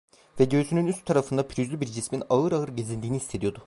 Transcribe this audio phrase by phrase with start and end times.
[0.39, 3.59] Ve göğsünün üst tarafında pürüzlü bir cismin ağır ağır gezindiğini hissediyordu.